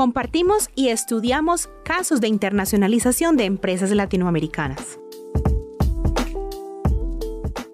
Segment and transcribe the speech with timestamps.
[0.00, 4.98] Compartimos y estudiamos casos de internacionalización de empresas latinoamericanas.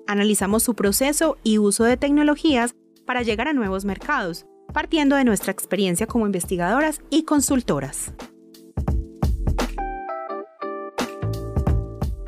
[0.08, 5.52] Analizamos su proceso y uso de tecnologías para llegar a nuevos mercados, partiendo de nuestra
[5.52, 8.12] experiencia como investigadoras y consultoras.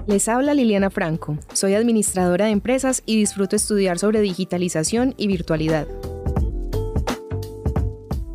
[0.07, 1.39] Les habla Liliana Franco.
[1.53, 5.89] Soy administradora de empresas y disfruto estudiar sobre digitalización y virtualidad.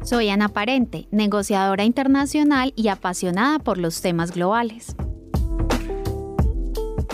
[0.04, 4.98] Soy Ana Parente, negociadora internacional y apasionada por los temas globales.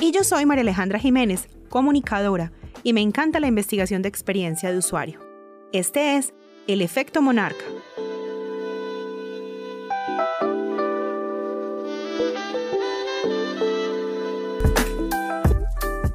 [0.02, 4.80] Y yo soy María Alejandra Jiménez, comunicadora, y me encanta la investigación de experiencia de
[4.80, 5.20] usuario.
[5.72, 6.34] Este es
[6.66, 7.64] El Efecto Monarca,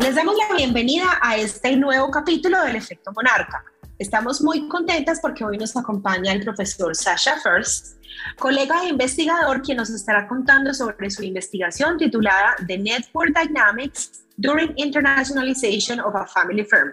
[0.01, 3.65] Les damos la bienvenida a este nuevo capítulo del Efecto Monarca.
[3.99, 7.97] Estamos muy contentas porque hoy nos acompaña el profesor Sasha First,
[8.39, 14.75] colega e investigador quien nos estará contando sobre su investigación titulada The Network Dynamics During
[14.79, 16.93] Internationalization of a Family Firm,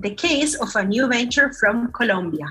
[0.00, 2.46] The Case of a New Venture from Colombia,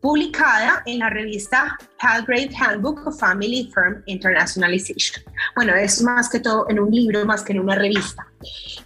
[0.00, 5.22] publicada en la revista Palgrave Handbook of Family Firm Internationalization.
[5.54, 8.26] Bueno, es más que todo en un libro, más que en una revista.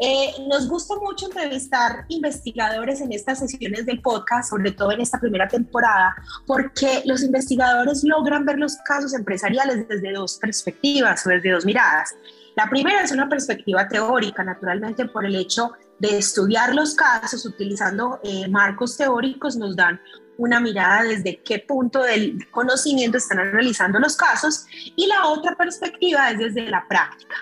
[0.01, 5.21] Eh, nos gusta mucho entrevistar investigadores en estas sesiones del podcast, sobre todo en esta
[5.21, 11.53] primera temporada, porque los investigadores logran ver los casos empresariales desde dos perspectivas o desde
[11.53, 12.15] dos miradas.
[12.57, 18.21] La primera es una perspectiva teórica, naturalmente por el hecho de estudiar los casos utilizando
[18.23, 20.01] eh, marcos teóricos nos dan
[20.39, 26.31] una mirada desde qué punto del conocimiento están analizando los casos y la otra perspectiva
[26.31, 27.37] es desde la práctica.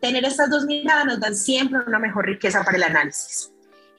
[0.00, 3.52] Tener estas dos miradas nos dan siempre una mejor riqueza para el análisis.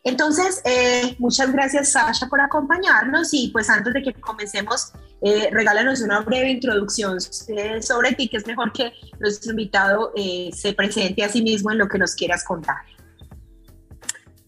[0.03, 6.02] Entonces, eh, muchas gracias Sasha por acompañarnos y pues antes de que comencemos, eh, regálanos
[6.02, 11.23] una breve introducción eh, sobre ti, que es mejor que nuestro invitado eh, se presente
[11.23, 12.77] a sí mismo en lo que nos quieras contar.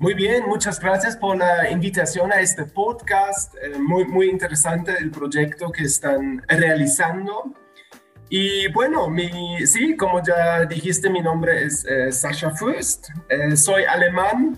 [0.03, 3.55] Muy bien, muchas gracias por la invitación a este podcast.
[3.55, 7.53] Eh, muy, muy interesante el proyecto que están realizando.
[8.27, 12.09] Y bueno, mi, sí, como ya dijiste, mi nombre es eh,
[12.59, 13.11] Fürst.
[13.29, 14.57] Eh, soy alemán.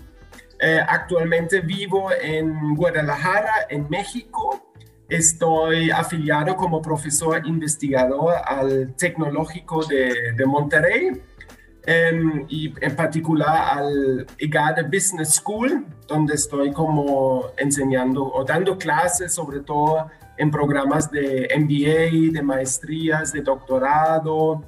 [0.60, 4.72] Eh, actualmente vivo en Guadalajara, en México.
[5.08, 11.22] Estoy afiliado como profesor investigador al Tecnológico de, de Monterrey
[11.88, 19.32] Em, y en particular al EGADE Business School, donde estoy como enseñando o dando clases
[19.32, 24.64] sobre todo en programas de MBA, de maestrías, de doctorado.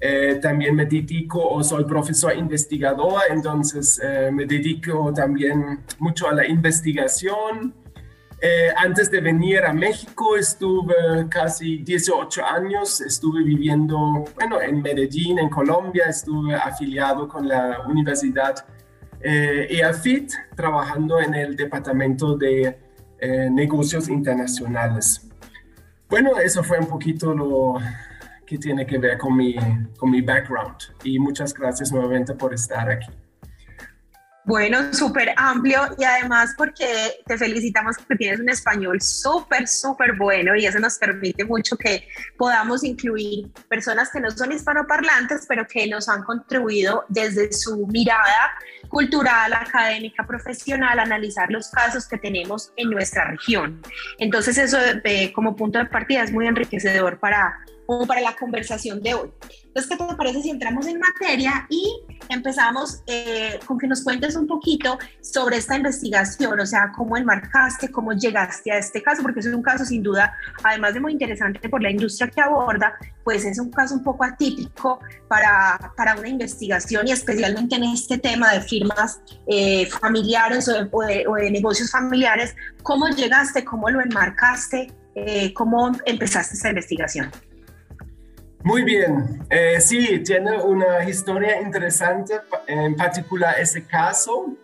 [0.00, 6.32] Eh, también me dedico o soy profesor investigador, entonces eh, me dedico también mucho a
[6.32, 7.74] la investigación
[8.44, 15.38] eh, antes de venir a México estuve casi 18 años, estuve viviendo, bueno, en Medellín,
[15.38, 18.66] en Colombia, estuve afiliado con la Universidad
[19.20, 22.76] eh, EAFIT, trabajando en el Departamento de
[23.20, 25.30] eh, Negocios Internacionales.
[26.08, 27.74] Bueno, eso fue un poquito lo
[28.44, 29.54] que tiene que ver con mi,
[29.96, 33.21] con mi background y muchas gracias nuevamente por estar aquí.
[34.44, 36.84] Bueno, súper amplio y además porque
[37.24, 42.08] te felicitamos porque tienes un español súper, súper bueno y eso nos permite mucho que
[42.36, 48.52] podamos incluir personas que no son hispanoparlantes, pero que nos han contribuido desde su mirada
[48.88, 53.80] cultural, académica, profesional, analizar los casos que tenemos en nuestra región.
[54.18, 54.76] Entonces eso
[55.32, 57.60] como punto de partida es muy enriquecedor para,
[58.08, 59.30] para la conversación de hoy.
[59.74, 61.82] Entonces, ¿qué te parece si entramos en materia y
[62.28, 67.90] empezamos eh, con que nos cuentes un poquito sobre esta investigación, o sea, cómo enmarcaste,
[67.90, 71.70] cómo llegaste a este caso, porque es un caso sin duda, además de muy interesante
[71.70, 72.94] por la industria que aborda,
[73.24, 78.18] pues es un caso un poco atípico para, para una investigación y especialmente en este
[78.18, 82.54] tema de firmas eh, familiares o de, o de, negocios familiares.
[82.82, 83.64] ¿Cómo llegaste?
[83.64, 84.92] ¿Cómo lo enmarcaste?
[85.14, 87.30] Eh, ¿Cómo empezaste esta investigación?
[88.64, 94.54] Muy bien, eh, sí, tiene una historia interesante, en particular ese caso.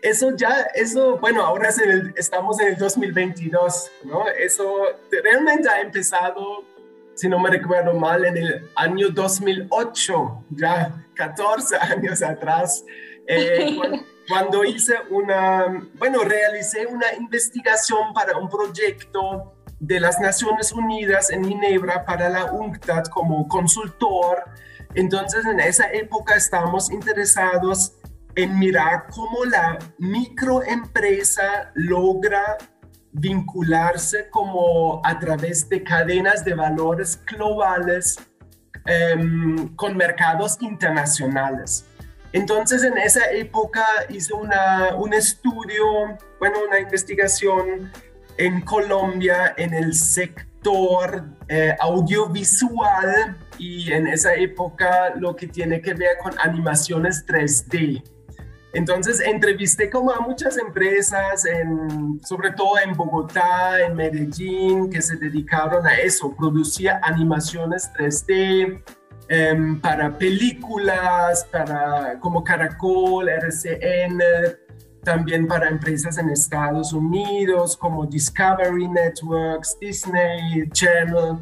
[0.00, 4.28] Eso ya, eso, bueno, ahora es el, estamos en el 2022, ¿no?
[4.28, 4.84] Eso
[5.24, 6.64] realmente ha empezado,
[7.14, 12.84] si no me recuerdo mal, en el año 2008, ya 14 años atrás,
[13.26, 19.52] eh, cuando, cuando hice una, bueno, realicé una investigación para un proyecto
[19.82, 24.44] de las Naciones Unidas en Ginebra para la UNCTAD como consultor.
[24.94, 27.94] Entonces, en esa época estábamos interesados
[28.36, 32.58] en mirar cómo la microempresa logra
[33.10, 38.20] vincularse como a través de cadenas de valores globales
[38.86, 41.86] em, con mercados internacionales.
[42.32, 45.84] Entonces, en esa época hice una, un estudio,
[46.38, 47.90] bueno, una investigación
[48.38, 55.94] en Colombia en el sector eh, audiovisual y en esa época lo que tiene que
[55.94, 58.02] ver con animaciones 3D.
[58.74, 65.16] Entonces entrevisté como a muchas empresas, en, sobre todo en Bogotá, en Medellín, que se
[65.16, 68.82] dedicaron a eso, producía animaciones 3D,
[69.34, 74.20] Em, para películas, para como Caracol, RCN,
[75.04, 81.38] también para empresas en Estados Unidos como Discovery Networks, Disney Channel.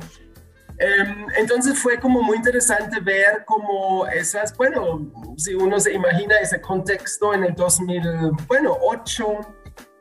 [0.78, 6.60] Em, entonces fue como muy interesante ver cómo esas, bueno, si uno se imagina ese
[6.60, 9.40] contexto en el 2008,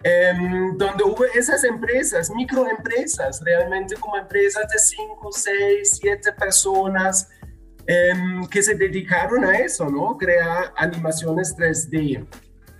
[0.03, 7.27] em, donde hubo esas empresas, microempresas, realmente como empresas de 5, 6, 7 personas,
[7.91, 10.15] Em, que se dedicaron a eso, ¿no?
[10.15, 12.23] Crear animaciones 3D.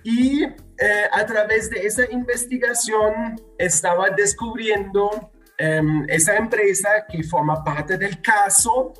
[0.02, 7.98] Y eh, a través de esa investigación estaba descubriendo em, esa empresa que forma parte
[7.98, 8.94] del caso,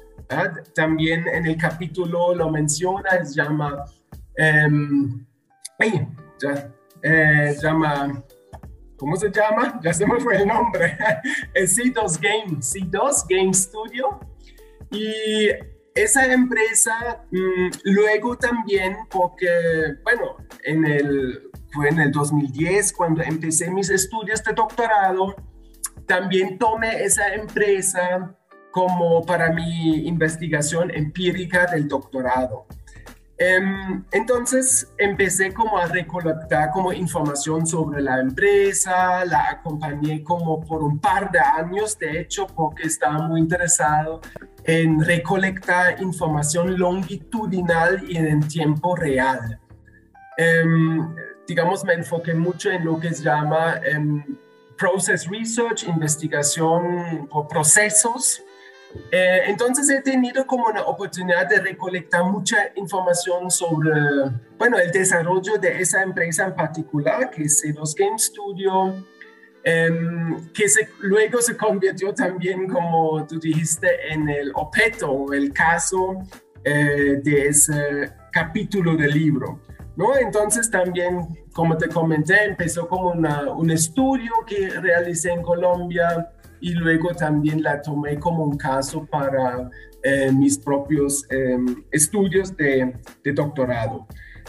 [0.74, 3.84] también en el capítulo lo menciona, se llama,
[4.36, 5.26] em,
[6.40, 6.70] ya,
[7.02, 8.22] eh, llama,
[8.96, 9.80] ¿cómo se llama?
[9.82, 10.96] Ya se me fue el nombre,
[11.54, 14.20] el C2 Game, C2 Game Studio.
[14.92, 15.48] Y
[15.94, 19.48] esa empresa mm, luego también, porque,
[20.02, 25.34] bueno, en el, fue en el 2010 cuando empecé mis estudios de doctorado,
[26.06, 28.34] también tomé esa empresa
[28.70, 32.66] como para mi investigación empírica del doctorado.
[33.42, 40.82] Em, entonces empecé como a recolectar como información sobre la empresa, la acompañé como por
[40.82, 44.20] un par de años, de hecho, porque estaba muy interesado
[44.70, 49.58] en recolectar información longitudinal y en tiempo real.
[50.36, 51.12] Em,
[51.46, 54.22] digamos, me enfoqué mucho en lo que se llama em,
[54.78, 58.44] process research, investigación por procesos,
[59.10, 63.92] eh, entonces he tenido como una oportunidad de recolectar mucha información sobre,
[64.56, 69.04] bueno, el desarrollo de esa empresa en particular, que es C2 Game Studio,
[69.62, 76.18] que se, luego se convirtió también, como tú dijiste, en el objeto, el caso
[76.64, 79.60] eh, de ese capítulo del libro.
[79.96, 80.16] ¿no?
[80.16, 86.30] Entonces también, como te comenté, empezó como una, un estudio que realicé en Colombia
[86.60, 89.70] y luego también la tomé como un caso para
[90.02, 94.06] eh, mis propios em, estudios de, de, doctorado.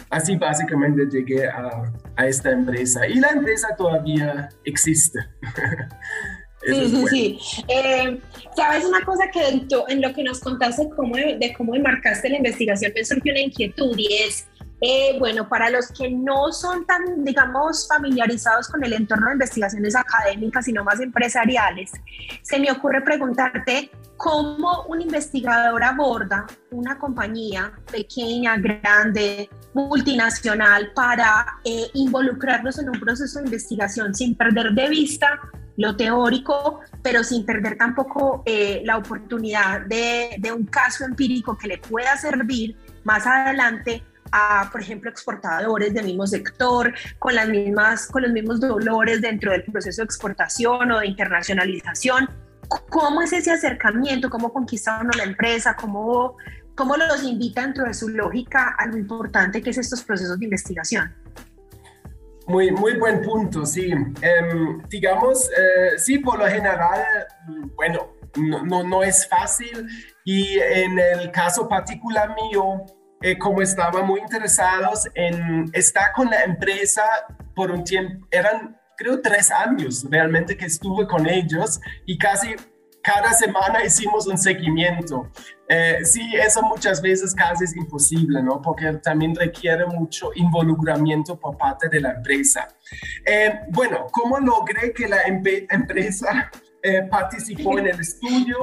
[0.10, 5.20] Así básicamente llegué a, a, esta empresa y la empresa todavía existe.
[6.66, 7.66] sí, sí, sí.
[7.68, 8.20] Eh,
[8.56, 12.38] Sabes una cosa que en, en, lo que nos contaste cómo, de cómo enmarcaste la
[12.38, 14.48] investigación me surgió una inquietud y es
[14.84, 19.96] eh, bueno, para los que no son tan, digamos, familiarizados con el entorno de investigaciones
[19.96, 21.92] académicas, sino más empresariales,
[22.42, 31.86] se me ocurre preguntarte cómo un investigador aborda una compañía pequeña, grande, multinacional, para eh,
[31.94, 35.40] involucrarlos en un proceso de investigación sin perder de vista
[35.78, 41.68] lo teórico, pero sin perder tampoco eh, la oportunidad de, de un caso empírico que
[41.68, 48.08] le pueda servir más adelante a, por ejemplo, exportadores del mismo sector, con, las mismas,
[48.08, 52.30] con los mismos dolores dentro del proceso de exportación o de internacionalización.
[52.90, 54.30] ¿Cómo es ese acercamiento?
[54.30, 55.76] ¿Cómo conquista uno la empresa?
[55.76, 56.38] ¿Cómo,
[56.76, 60.46] cómo los invita dentro de su lógica a lo importante que es estos procesos de
[60.46, 61.14] investigación?
[62.48, 63.92] Muy, muy buen punto, sí.
[63.92, 67.04] Em, digamos, eh, sí, por lo general,
[67.76, 69.88] bueno, no, no, no es fácil
[70.24, 72.86] y en el caso particular mío,
[73.22, 77.04] eh, como estaban muy interesados en estar con la empresa
[77.56, 82.56] por un tiempo, eran creo tres años realmente que estuve con ellos y casi
[83.02, 85.30] cada semana hicimos un seguimiento.
[85.68, 88.62] Eh, sí, eso muchas veces casi es imposible, ¿no?
[88.62, 92.68] Porque también requiere mucho involucramiento por parte de la empresa.
[93.26, 96.52] Eh, bueno, ¿cómo logré que la empresa
[96.84, 98.58] eh, participó en el estudio.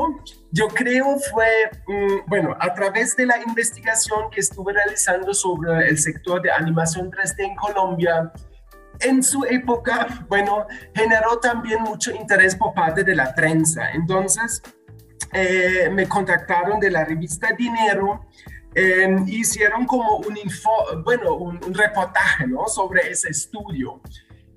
[0.50, 1.46] Yo creo fue,
[1.87, 7.10] mm, bueno, a través de la investigación que estuve realizando sobre el sector de animación
[7.10, 8.32] 3D en Colombia,
[9.00, 13.90] en su época, bueno, generó también mucho interés por parte de la prensa.
[13.92, 14.62] Entonces,
[15.32, 18.26] eh, me contactaron de la revista Dinero.
[18.75, 20.70] Eh, hicieron como un info,
[21.04, 22.66] bueno, un, un reportaje ¿no?
[22.66, 24.00] sobre ese estudio.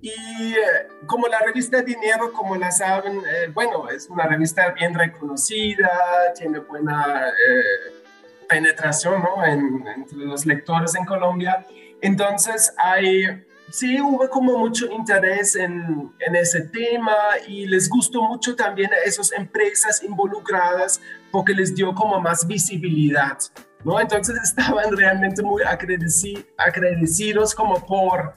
[0.01, 4.95] Y eh, como la revista Dinero, como la saben, eh, bueno, es una revista bien
[4.95, 5.89] reconocida,
[6.35, 8.01] tiene buena eh,
[8.49, 9.45] penetración ¿no?
[9.45, 11.65] entre los lectores en Colombia.
[12.01, 17.13] Entonces, hay, sí hubo como mucho interés en, en, ese tema
[17.47, 20.99] y les gustó mucho también a esas empresas involucradas
[21.31, 23.37] porque les dio como más visibilidad.
[23.83, 23.99] ¿no?
[23.99, 25.61] Entonces estaban realmente muy
[26.57, 28.33] agradecidos como por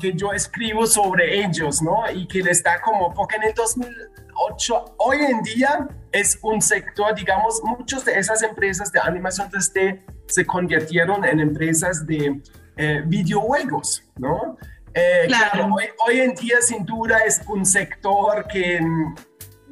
[0.00, 2.10] que yo escribo sobre ellos, ¿no?
[2.12, 7.14] Y que les da como, porque en el 2008, hoy en día es un sector,
[7.14, 12.40] digamos, muchas de esas empresas de animación 3D se convirtieron en empresas de
[12.76, 14.56] eh, videojuegos, ¿no?
[14.94, 18.80] Eh, claro, hoy, hoy, en día sin duda es un sector que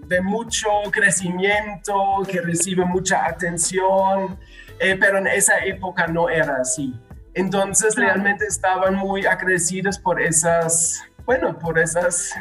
[0.09, 4.39] de mucho crecimiento, que recibe mucha atención,
[4.79, 6.95] eh, pero en esa época no era así.
[7.39, 12.35] Entonces realmente estaban muy agradecidos por esas, bueno, por esas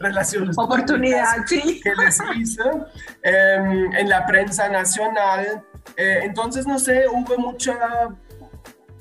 [0.00, 0.58] relaciones.
[0.58, 1.80] Oportunidades, sí.
[1.80, 2.86] Que les hizo
[3.22, 5.62] em, en la prensa nacional.
[5.96, 7.76] Eh, entonces, no sé, hubo mucha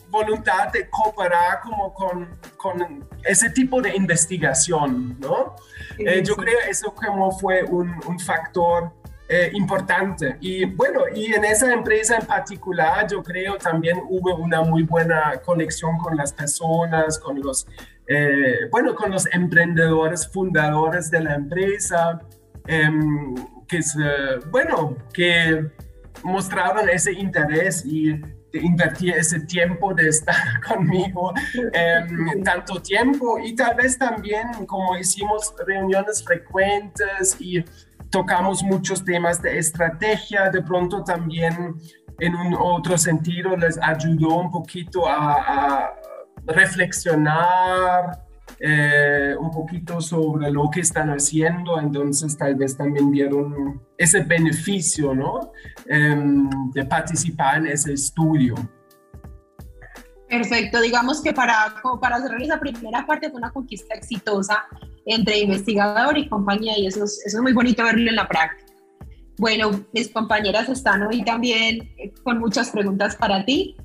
[0.10, 5.55] voluntad de cooperar como con, con ese tipo de investigación, ¿no?
[5.98, 8.94] Eh, yo creo que eso como fue un, un factor
[9.27, 10.38] eh, importante.
[10.39, 15.41] Y bueno, y en esa empresa en particular yo creo también hubo una muy buena
[15.44, 17.65] conexión con las personas, con los,
[18.08, 22.22] eh, bueno, con los emprendedores, fundadores de la empresa,
[22.67, 23.34] em,
[23.67, 23.98] que es,
[24.51, 25.72] bueno, que
[26.24, 28.13] mostraron ese interés y
[28.55, 30.36] de invertir ese tiempo de estar
[30.67, 31.34] conmigo
[31.74, 37.63] em, tanto tiempo y tal vez también como hicimos reuniones frecuentes y
[38.10, 41.76] tocamos muchos temas de estrategia, de pronto también
[42.20, 45.94] en un otro sentido les ayudó un poquito a,
[46.48, 48.20] reflexionar
[48.60, 55.16] eh, un poquito sobre lo que están haciendo, entonces tal vez también vieron ese beneficio
[55.16, 55.52] ¿no?
[55.88, 58.54] Em, de participar en ese estudio.
[60.30, 64.68] Perfecto, digamos que para, para cerrar esa primera parte fue una conquista exitosa
[65.06, 68.74] entre investigador y compañía y eso es, muy bonito verlo en la práctica.
[69.38, 73.76] Bueno, mis compañeras están hoy también eh, con muchas preguntas para ti.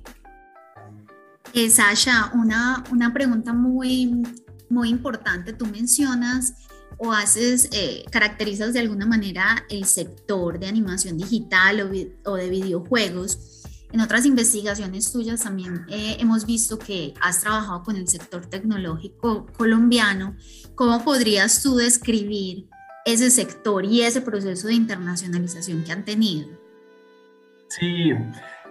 [1.54, 4.22] Eh, Sasha, una, una pregunta muy,
[4.68, 5.52] muy importante.
[5.52, 6.54] Tú mencionas
[6.98, 11.90] o haces, eh, caracterizas de alguna manera el sector de animación digital
[12.24, 13.60] o de videojuegos
[13.92, 19.46] en otras investigaciones tuyas también eh, hemos visto que has trabajado con el sector tecnológico
[19.56, 20.36] colombiano.
[20.74, 22.68] ¿Cómo podrías tú describir
[23.04, 26.48] ese sector y ese proceso de internacionalización que han tenido?
[27.68, 28.12] Sí,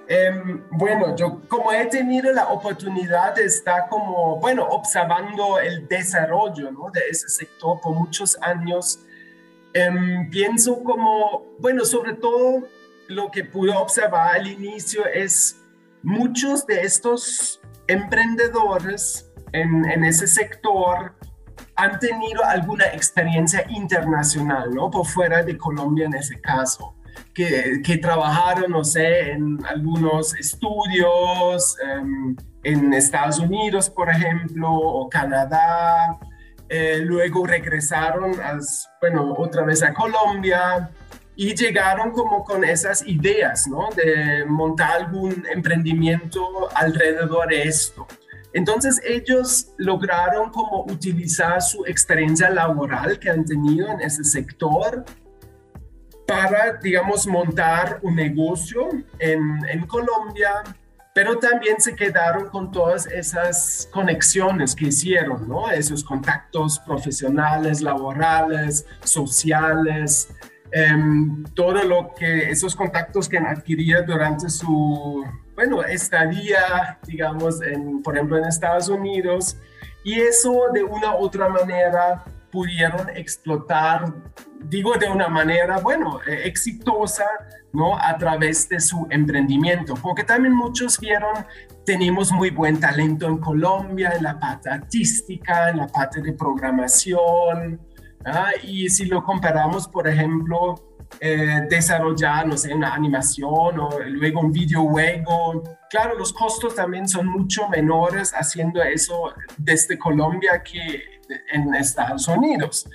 [0.07, 6.71] em, bueno, yo como he tenido la oportunidad de estar como, bueno, observando el desarrollo
[6.71, 6.89] ¿no?
[6.91, 8.99] de ese sector por muchos años,
[9.73, 12.63] em, pienso como, bueno, sobre todo
[13.09, 15.59] lo que pude observar al inicio es
[16.03, 21.15] muchos de estos emprendedores en, en ese sector
[21.75, 24.91] han tenido alguna experiencia internacional, ¿no?
[24.91, 26.95] Por fuera de Colombia en ese caso.
[27.33, 35.09] Que, que trabajaron, no sé, en algunos estudios em, en Estados Unidos, por ejemplo, o
[35.09, 36.19] Canadá.
[36.67, 38.33] Eh, luego regresaron,
[39.01, 40.91] bueno, otra vez a Colombia
[41.39, 43.87] y llegaron como con esas ideas, ¿no?
[43.95, 48.05] De montar algún emprendimiento alrededor de esto.
[48.51, 55.05] Entonces ellos lograron como utilizar su experiencia laboral que han tenido en ese sector
[56.27, 60.51] para, digamos, montar un negocio en, en Colombia,
[61.15, 65.71] pero también se quedaron con todas esas conexiones que hicieron, ¿no?
[65.71, 70.27] Esos contactos profesionales, laborales, sociales,
[71.53, 78.37] todo lo que, esos contactos que adquiría durante su, bueno, estadía, digamos, en, por ejemplo,
[78.37, 79.57] en Estados Unidos,
[80.03, 84.13] y eso de una otra manera pudieron explotar,
[84.63, 87.25] digo de una manera, bueno, eh, exitosa,
[87.73, 87.97] ¿no?
[87.97, 91.45] A través de su emprendimiento, porque también muchos vieron,
[91.85, 97.79] tenemos muy buen talento en Colombia, en la parte artística, en la parte de programación,
[98.25, 98.51] ¿ah?
[98.63, 100.75] Y si lo comparamos, por ejemplo,
[101.19, 107.27] eh, desarrollar, no sé, una animación o luego un videojuego, claro, los costos también son
[107.27, 111.03] mucho menores haciendo eso desde Colombia que
[111.51, 112.87] en Estados Unidos.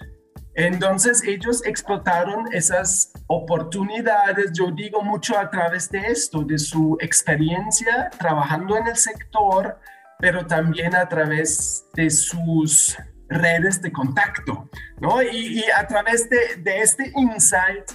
[0.54, 8.08] Entonces ellos explotaron esas oportunidades, yo digo mucho a través de esto, de su experiencia
[8.16, 9.80] trabajando en el sector,
[10.20, 12.96] pero también a través de sus
[13.28, 14.68] redes de contacto,
[15.00, 15.22] ¿no?
[15.22, 17.92] Y, a través de, de, este insight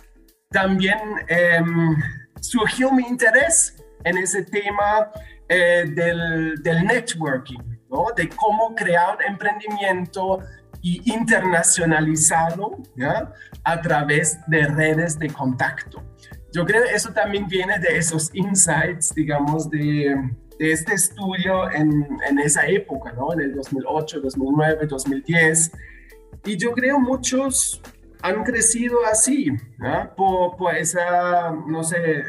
[0.49, 1.95] también em,
[2.41, 5.11] surgió mi interés en ese tema
[5.47, 7.59] eh, del, del, networking,
[7.89, 8.07] ¿no?
[8.15, 10.39] De cómo crear emprendimiento
[10.81, 13.33] y internacionalizarlo ¿ya?
[13.63, 16.03] a través de redes de contacto.
[16.53, 20.15] Yo creo que eso también viene de esos insights, digamos, de,
[20.59, 23.33] de este estudio en, en, esa época, ¿no?
[23.33, 25.71] En el 2008, 2009, 2010.
[26.45, 27.81] Y yo creo muchos
[28.21, 30.13] han crecido así, ¿no?
[30.15, 32.23] por, por, esa, no sé,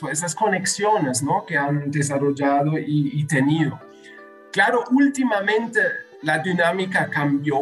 [0.00, 1.44] por esas conexiones, ¿no?
[1.44, 3.78] Que han desarrollado y, y tenido.
[4.52, 5.80] Claro, últimamente
[6.22, 7.60] la dinámica cambió,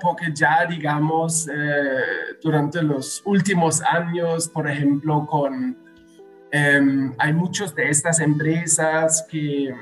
[0.00, 5.76] porque ya, digamos, eh, durante los últimos años, por ejemplo, con,
[6.52, 9.74] em, hay muchas de estas empresas que,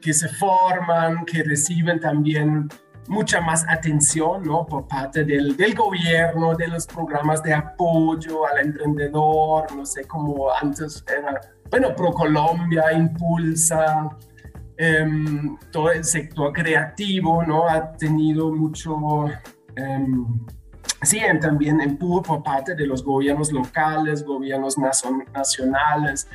[0.00, 2.68] que se forman, que reciben también
[3.08, 4.64] mucha más atención ¿no?
[4.66, 10.50] por parte del, del, gobierno, de los programas de apoyo al emprendedor, no sé, como
[10.50, 11.40] antes era,
[11.70, 14.08] bueno, ProColombia, Impulsa,
[14.76, 17.68] Em, todo el sector creativo ¿no?
[17.68, 18.96] ha tenido mucho,
[19.76, 20.26] em,
[21.02, 26.28] sí, también empuje por parte de los gobiernos locales, gobiernos nacionales.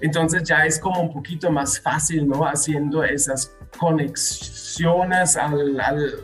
[0.00, 2.44] Entonces ya es como un poquito más fácil, ¿no?
[2.44, 6.14] Haciendo esas conexiones al, al,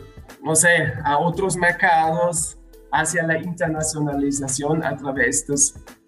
[0.43, 2.57] no sé, a otros mercados
[2.91, 5.55] hacia la internacionalización a través, de,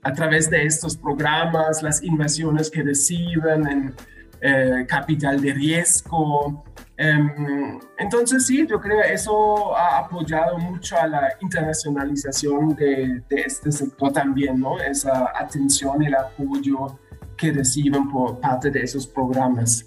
[0.04, 3.96] a través de estos programas, las inversiones que reciben en
[4.42, 6.64] eh, capital de riesgo.
[6.98, 13.72] Em, entonces sí, yo creo que eso ha apoyado mucho a la internacionalización de, este
[13.72, 14.80] sector también, ¿no?
[14.80, 16.98] Esa atención el apoyo
[17.38, 19.86] que reciben por parte de esos programas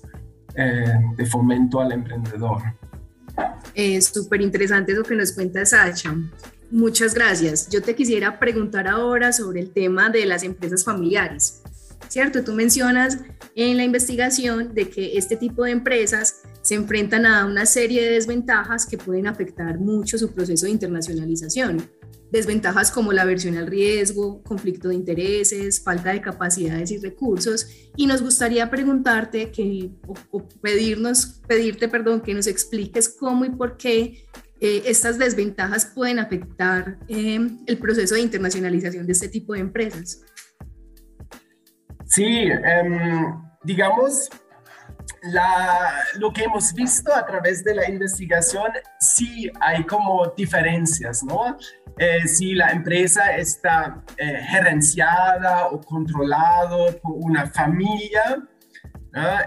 [0.54, 2.60] eh, de fomento al emprendedor.
[3.74, 6.14] Es súper interesante lo que nos cuenta Sacha.
[6.70, 7.70] Muchas gracias.
[7.70, 11.62] Yo te quisiera preguntar ahora sobre el tema de las empresas familiares.
[12.08, 12.42] ¿cierto?
[12.42, 13.18] Tú mencionas
[13.54, 18.10] en la investigación de que este tipo de empresas se enfrentan a una serie de
[18.10, 21.90] desventajas que pueden afectar mucho su proceso de internacionalización.
[22.30, 27.66] Desventajas como la aversión al riesgo, conflicto de intereses, falta de capacidades y recursos.
[27.96, 33.78] Y nos gustaría preguntarte que, o, pedirnos, pedirte perdón, que nos expliques cómo y por
[33.78, 34.26] qué
[34.60, 40.20] eh, estas desventajas pueden afectar eh, el proceso de internacionalización de este tipo de empresas.
[42.04, 44.28] Sí, em, digamos,
[46.14, 51.56] lo que hemos visto a través de la investigación, sí hay como diferencias, ¿no?
[51.98, 58.42] Eh, si la empresa está eh, gerenciada o controlada por una familia,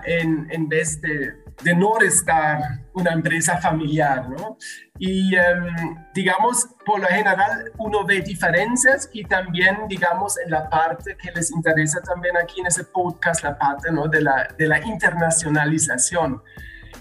[0.06, 2.60] en, en, vez de, de, no estar
[2.94, 4.58] una empresa familiar, ¿no?
[4.98, 11.18] Y em, digamos, por lo general uno ve diferencias y también, digamos, en la parte
[11.18, 14.08] que les interesa también aquí en ese podcast, la parte ¿no?
[14.08, 16.42] de, la, de la internacionalización.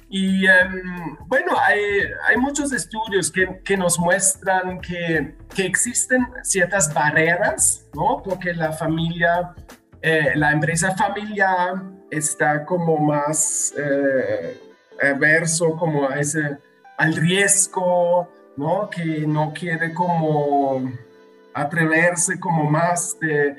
[0.09, 1.79] Y em, bueno, hay,
[2.27, 8.20] hay, muchos estudios que, que nos muestran que, que, existen ciertas barreras, ¿no?
[8.25, 9.55] Porque la familia,
[10.03, 14.59] eh, la empresa familiar está como más eh,
[15.79, 16.59] como a ese
[16.99, 18.90] al riesgo, ¿no?
[18.90, 20.92] Que no quiere como
[21.55, 23.57] atreverse como más de,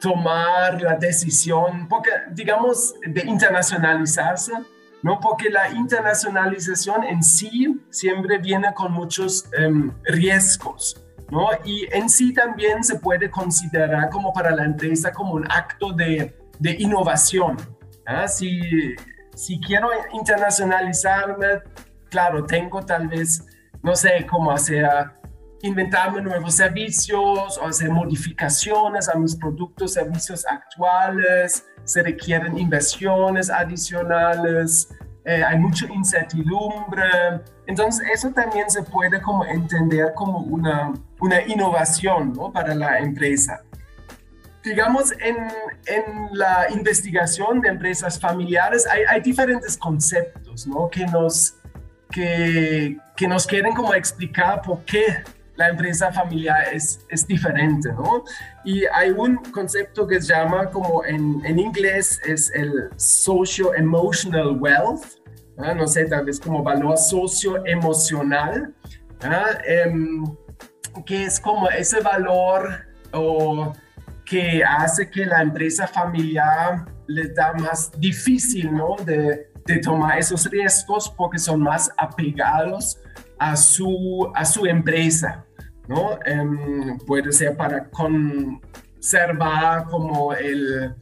[0.00, 1.88] tomar la decisión,
[2.32, 4.52] digamos, de internacionalizarse,
[5.02, 5.20] ¿no?
[5.20, 11.48] Porque la internacionalización en sí siempre viene con muchos em, riesgos, ¿no?
[11.64, 16.34] Y en sí también se puede considerar como para la empresa como un acto de,
[16.60, 17.56] de innovación.
[18.06, 18.28] ¿ah?
[18.28, 18.60] Si,
[19.34, 21.62] si quiero internacionalizarme,
[22.08, 23.44] claro, tengo tal vez,
[23.82, 24.86] no sé, cómo hacer,
[25.62, 34.88] inventarme nuevos servicios o hacer modificaciones a mis productos, servicios actuales, se requieren inversiones adicionales,
[35.24, 37.04] eh, hay mucha incertidumbre.
[37.66, 42.52] Entonces, eso también se puede como entender como una, una innovación ¿no?
[42.52, 43.62] para la empresa
[44.62, 45.36] digamos, en,
[45.86, 50.88] en, la investigación de empresas familiares hay, hay diferentes conceptos, ¿no?
[50.88, 51.56] Que nos,
[52.10, 55.22] que, que, nos quieren como explicar por qué
[55.56, 58.24] la empresa familiar es, es diferente, ¿no?
[58.64, 65.04] Y hay un concepto que se llama como en, en inglés es el socio-emotional wealth,
[65.76, 68.74] no sé, tal vez como valor socio-emocional,
[69.66, 70.24] em,
[71.04, 73.74] que es como ese valor o
[74.30, 78.94] que hace que la empresa familiar les da más difícil, ¿no?
[79.04, 79.48] De,
[79.84, 82.98] tomar esos riesgos porque son más apegados
[83.38, 85.44] a su, a su empresa,
[85.86, 86.18] ¿no?
[86.24, 90.92] Em, puede ser para conservar como el,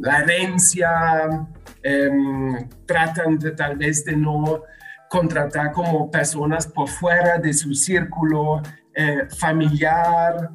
[0.00, 1.46] la herencia,
[1.82, 4.62] em, tratan de tal vez de no
[5.10, 8.62] contratar como personas por fuera de su círculo
[8.96, 10.50] eh, familiar.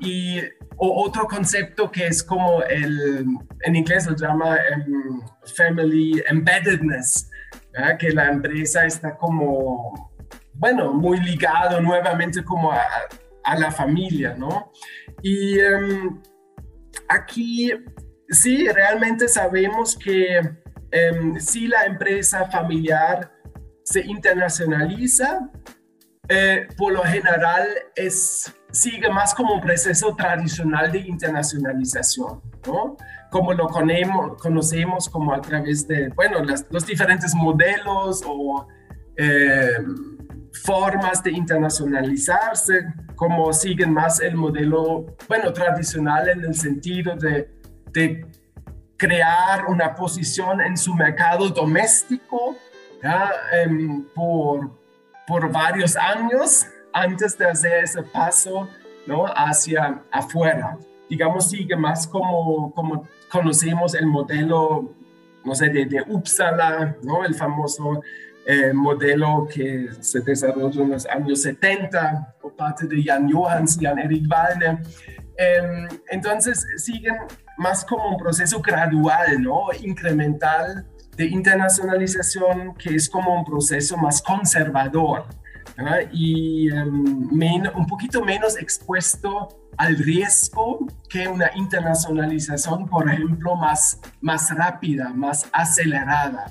[0.00, 0.40] Y
[0.76, 3.26] otro concepto que es como el,
[3.60, 5.20] en inglés lo llama em,
[5.56, 7.30] family embeddedness,
[7.98, 10.12] que la empresa está como,
[10.54, 12.82] bueno, muy ligado nuevamente como a,
[13.44, 14.72] a la familia, ¿no?
[15.22, 16.20] Y em,
[17.08, 17.72] aquí
[18.28, 20.40] sí, realmente sabemos que
[20.90, 23.32] em, si la empresa familiar
[23.84, 25.50] se internacionaliza,
[26.28, 32.96] eh, por lo general es, sigue más como un proceso tradicional de internacionalización, ¿no?
[33.30, 36.38] Como lo conocemos, conocemos como a través de, bueno,
[36.70, 38.66] los diferentes modelos o
[39.16, 39.76] eh,
[40.64, 47.50] formas de internacionalizarse, como siguen más el modelo, bueno, tradicional en el sentido de,
[47.92, 48.26] de
[48.96, 52.56] crear una posición en su mercado doméstico
[53.02, 53.30] ¿ya?
[53.52, 54.70] Em, por,
[55.26, 58.68] por varios años antes de hacer ese paso
[59.06, 59.26] ¿no?
[59.26, 60.78] hacia afuera.
[61.08, 64.94] Digamos, sigue más como, como conocemos el modelo,
[65.44, 67.24] no sé, de, de Uppsala, ¿no?
[67.24, 68.00] el famoso
[68.46, 73.98] eh, modelo que se desarrolló en los años 70 por parte de Jan Johans Jan
[73.98, 74.78] Erik Walde.
[75.36, 77.16] Em, entonces siguen
[77.56, 79.66] más como un proceso gradual, ¿no?
[79.82, 85.26] incremental de internacionalización que es como un proceso más conservador
[86.12, 87.28] y em,
[87.74, 95.48] un poquito menos expuesto al riesgo que una internacionalización, por ejemplo, más, más rápida, más
[95.52, 96.46] acelerada.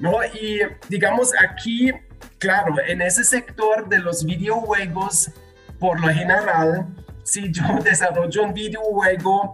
[0.00, 0.12] ¿no?
[0.24, 1.92] Y digamos aquí,
[2.38, 5.30] claro, en ese sector de los videojuegos,
[5.78, 6.86] por lo general,
[7.22, 9.52] si yo desarrollo un videojuego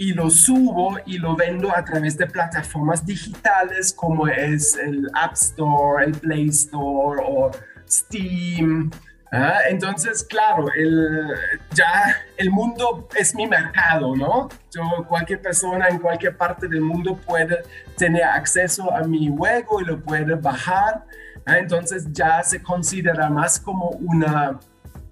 [0.00, 5.34] y lo subo y lo vendo a través de plataformas digitales como es el App
[5.34, 7.50] Store, el Play Store o
[7.86, 8.90] Steam.
[9.30, 9.58] ¿ah?
[9.68, 11.28] Entonces, claro, el,
[11.74, 14.48] ya el mundo es mi mercado, ¿no?
[14.74, 17.62] Yo, cualquier persona en cualquier parte del mundo puede
[17.98, 21.04] tener acceso a mi juego y lo puede bajar.
[21.44, 21.58] ¿ah?
[21.58, 24.58] Entonces ya se considera más como una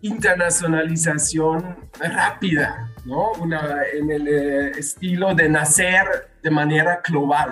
[0.00, 3.32] internacionalización rápida, ¿no?
[3.40, 6.04] Una, en el eh, estilo de nacer
[6.42, 7.50] de manera global.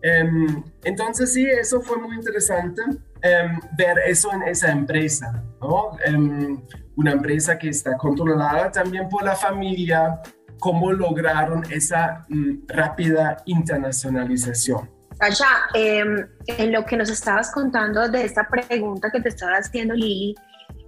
[0.00, 2.82] Em, entonces sí, eso fue muy interesante
[3.22, 5.96] em, ver eso en esa empresa, ¿no?
[6.04, 6.62] Em,
[6.96, 10.20] una empresa que está controlada también por la familia,
[10.58, 14.90] cómo lograron esa mm, rápida internacionalización.
[15.20, 20.34] Sasha, en lo que nos estabas contando de esta pregunta que te estaba haciendo Lili,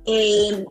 [0.07, 0.65] eh,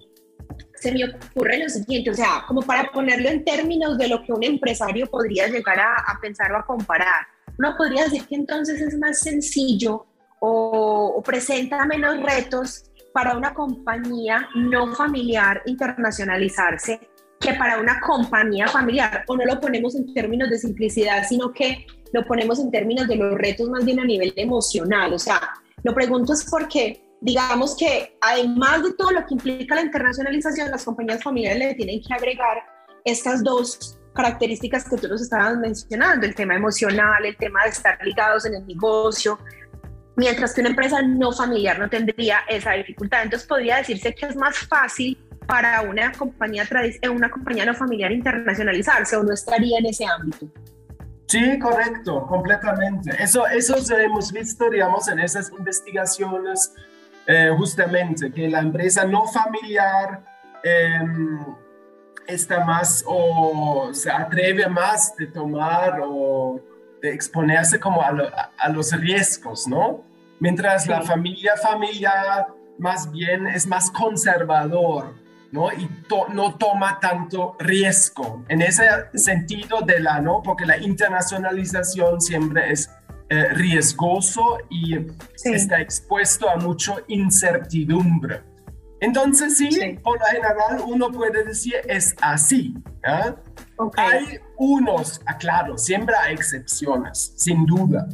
[0.86, 4.32] se me ocurre lo siguiente, o sea, como para ponerlo en términos de lo que
[4.32, 7.26] un empresario podría llegar a, pensar o a comparar,
[7.58, 10.06] uno podría decir que entonces es más sencillo
[10.40, 17.00] o, presenta menos retos para una compañía no familiar internacionalizarse
[17.40, 21.88] que para una compañía familiar, o no lo ponemos en términos de simplicidad, sino que
[22.14, 25.14] lo ponemos en términos de los retos más bien a nivel emocional.
[25.14, 25.42] O sea,
[25.84, 30.86] lo pregunto es porque digamos que además de todo lo que implica la internacionalización, las
[30.86, 32.64] compañías familiares le tienen que agregar
[33.04, 37.98] estas dos características que tú nos estabas mencionando, el tema emocional, el tema de estar
[38.06, 39.40] ligados en el negocio,
[40.16, 43.24] mientras que una empresa no familiar no tendría esa dificultad.
[43.24, 46.64] Entonces podría decirse que es más fácil para una compañía,
[47.02, 50.48] eh, una compañía no familiar internacionalizarse o no estaría en ese ámbito.
[51.28, 53.12] Sí, correcto, completamente.
[53.20, 56.72] Eso, eso hemos visto, digamos, en esas investigaciones
[57.28, 60.24] eh, justamente que la empresa no familiar
[60.64, 61.44] em,
[62.28, 66.60] está más o se atreve más de tomar o
[67.02, 70.04] de exponerse como a, los riesgos, ¿no?
[70.40, 75.14] Mientras la familia familiar más bien es más conservador,
[75.52, 75.72] ¿no?
[75.72, 75.90] Y
[76.34, 78.44] no toma tanto riesgo.
[78.50, 78.84] En ese
[79.14, 80.42] sentido de la, ¿no?
[80.44, 82.90] Porque la internacionalización siempre es
[83.30, 84.98] eh, riesgoso y
[85.44, 88.44] está expuesto a mucha incertidumbre.
[89.02, 92.74] Entonces, sí, por lo general uno puede decir es así.
[93.98, 98.08] Hay unos, aclaro, ah, siempre hay excepciones, sin duda.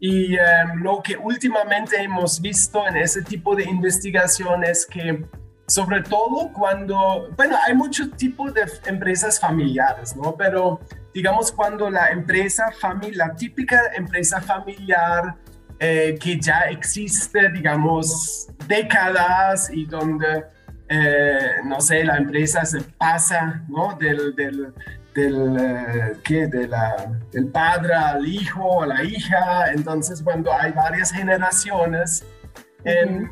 [0.00, 5.24] Y em, lo que últimamente hemos visto en ese tipo de investigaciones que
[5.68, 10.36] sobre todo cuando, bueno, hay muchos tipos de empresas familiares, ¿no?
[10.36, 10.80] Pero
[11.16, 15.34] digamos, cuando la empresa familiar, la típica empresa familiar
[15.78, 20.44] eh, que ya existe, digamos, décadas y donde,
[20.90, 23.96] eh, no sé, la empresa se pasa, ¿no?
[23.98, 24.74] Del, del,
[25.14, 26.48] del, eh, ¿qué?
[26.48, 29.72] De la, del padre al hijo, a la hija.
[29.72, 32.26] Entonces, cuando hay varias generaciones,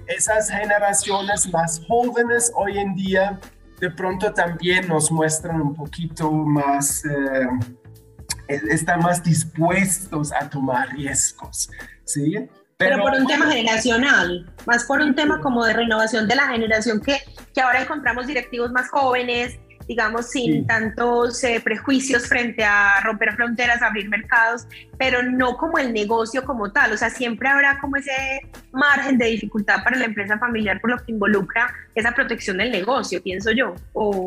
[0.07, 3.39] esas generaciones más jóvenes hoy en día
[3.81, 7.49] de pronto también nos muestran un poquito más, eh,
[8.71, 11.71] están más dispuestos a tomar riesgos,
[12.05, 12.49] ¿sí?
[12.77, 17.01] Pero, por un tema generacional, más por un tema como de renovación de la generación
[17.01, 17.19] que,
[17.55, 23.83] que ahora encontramos directivos más jóvenes, digamos, sin tantos eh, prejuicios frente a romper fronteras,
[23.83, 24.67] abrir mercados,
[24.99, 26.93] pero no como el negocio como tal.
[26.93, 28.13] O sea, siempre habrá como ese
[28.73, 33.23] margen de dificultad para la empresa familiar por lo que involucra esa protección del negocio,
[33.23, 33.75] pienso yo.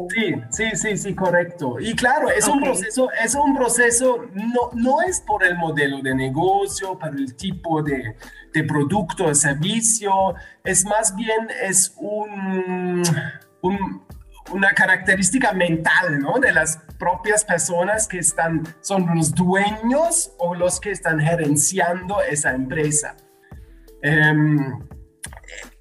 [0.09, 1.77] Sí, sí, sí, sí, correcto.
[1.79, 6.15] Y claro, es un proceso, es un proceso, no, no es por el modelo de
[6.15, 8.15] negocio, para el tipo de,
[8.53, 13.03] de producto, de servicio, es más bien, es un,
[13.61, 14.06] un
[14.51, 16.39] una característica mental, ¿no?
[16.39, 22.51] De las propias personas que están, son los dueños o los que están gerenciando esa
[22.51, 23.15] empresa.
[24.01, 24.79] Em,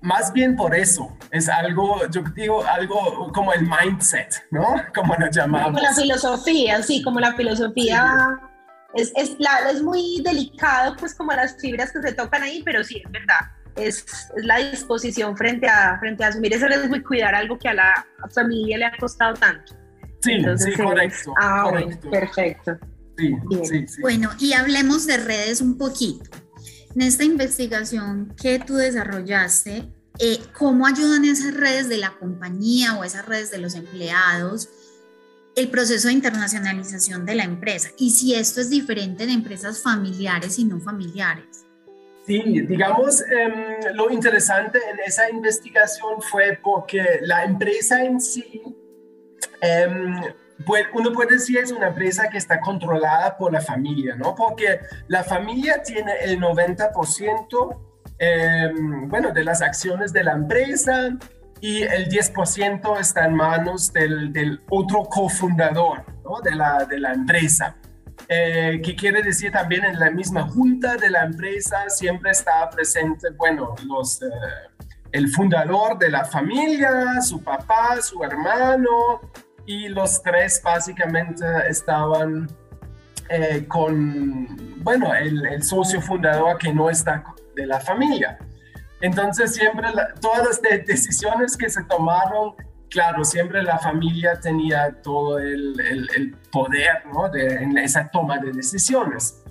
[0.01, 4.77] más bien por eso, es algo, yo digo, algo como el mindset, ¿no?
[4.95, 5.73] Como lo llamamos.
[5.73, 8.39] Como la filosofía, sí, como la filosofía.
[8.95, 12.83] Es, es, la, es muy delicado, pues como las fibras que se tocan ahí, pero
[12.83, 14.05] sí, es verdad es,
[14.37, 18.07] la disposición frente a, frente a asumir ese riesgo y cuidar algo que a la
[18.35, 19.75] familia le ha costado tanto.
[20.23, 21.35] Sí, sí, correcto.
[21.41, 21.71] Ah,
[22.11, 22.79] perfecto.
[23.17, 23.35] Sí,
[23.65, 24.01] sí, sí.
[24.01, 26.31] Bueno, y hablemos de redes un poquito.
[26.95, 33.05] En esta investigación que tú desarrollaste, eh, ¿cómo ayudan esas redes de la compañía o
[33.05, 34.71] esas redes de los empleados
[35.55, 37.91] el proceso de internacionalización de la empresa?
[37.99, 41.66] Y si esto es diferente en empresas familiares y no familiares.
[42.27, 48.63] Sí, digamos, em, lo interesante en esa investigación fue porque la empresa en sí,
[49.61, 50.21] em,
[50.95, 54.35] uno puede decir es una empresa que está controlada por la familia, ¿no?
[54.35, 57.81] Porque la familia tiene el 90%,
[58.19, 61.17] em, bueno, de las acciones de la empresa
[61.61, 66.41] y el 10% está en manos del, del otro cofundador, ¿no?
[66.41, 67.77] De la, de la empresa.
[68.29, 73.29] Eh, que quiere decir también en la misma junta de la empresa siempre está presente,
[73.37, 74.27] bueno, los, eh,
[75.13, 79.21] el fundador de la familia, su papá, su hermano,
[79.65, 82.49] y los tres básicamente estaban
[83.29, 88.39] eh, con, bueno, el, socio fundador que no está de la familia.
[89.01, 89.89] Entonces siempre
[90.21, 92.55] todas las decisiones que se tomaron
[92.91, 97.35] claro, siempre la familia tenía todo el, poder ¿no?
[97.35, 99.43] en esa toma de decisiones.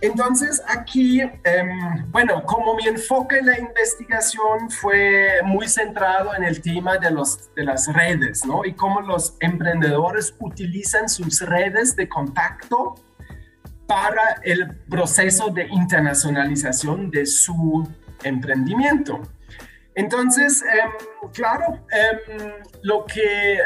[0.00, 6.60] Entonces aquí, em, bueno, como mi enfoque en la investigación fue muy centrado en el
[6.60, 8.66] tema de, los, de las redes, ¿no?
[8.66, 12.96] Y cómo los emprendedores utilizan sus redes de contacto
[13.86, 17.88] para el proceso de internacionalización de su
[18.24, 19.22] emprendimiento.
[19.94, 22.52] Entonces, em, claro, em,
[22.82, 23.58] lo que,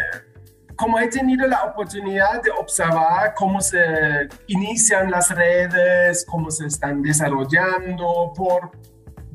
[0.77, 7.03] como he tenido la oportunidad de observar cómo se inician las redes, cómo se están
[7.03, 8.71] desarrollando por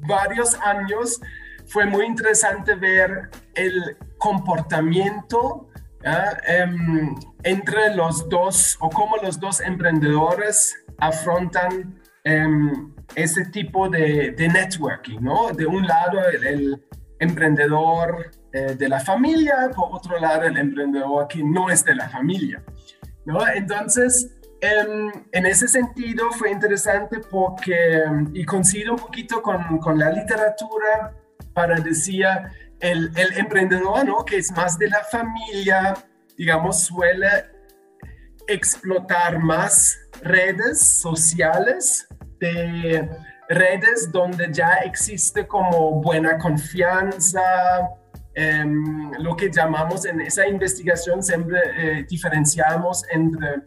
[0.07, 1.19] varios años,
[1.67, 5.69] fue muy interesante ver el comportamiento
[6.45, 11.97] em, entre los dos o cómo los dos emprendedores afrontan
[13.15, 15.51] ese tipo de, networking, ¿no?
[15.51, 16.83] De un lado el,
[17.19, 22.09] emprendedor eh, de la familia, por otro lado el emprendedor que no es de la
[22.09, 22.61] familia,
[23.25, 23.47] ¿no?
[23.47, 30.11] Entonces, em, en ese sentido fue interesante porque, y coincido un poquito con, con la
[30.11, 31.13] literatura
[31.53, 32.25] para decir,
[32.81, 34.25] el, el emprendedor, ¿no?
[34.25, 35.93] Que es más de la familia,
[36.37, 37.29] digamos, suele
[38.47, 42.07] explotar más redes sociales
[42.43, 43.09] de
[43.47, 47.41] redes donde ya existe como buena confianza,
[48.35, 53.61] em, lo que llamamos en esa investigación siempre eh, diferenciamos entre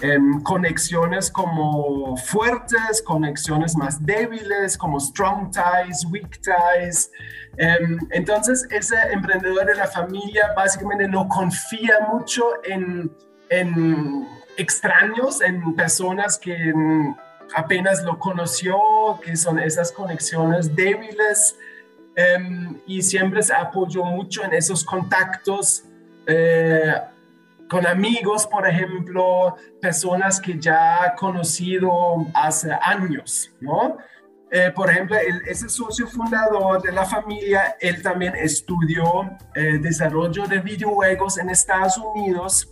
[0.00, 7.10] em, conexiones como fuertes, conexiones más débiles, como strong ties, weak ties.
[7.56, 13.12] Em, entonces, ese emprendedor de la familia básicamente no confía mucho en,
[13.50, 16.72] en extraños, en personas que
[17.54, 18.78] apenas lo conoció,
[19.22, 21.56] que son esas conexiones débiles
[22.14, 25.84] em, y siempre se apoyó mucho en esos contactos
[26.26, 26.94] eh,
[27.68, 33.96] con amigos, por ejemplo, personas que ya ha conocido hace años, ¿no?
[34.50, 40.58] Eh, por ejemplo, ese socio fundador de la familia, él también estudió eh, desarrollo de
[40.58, 42.68] videojuegos en Estados Unidos,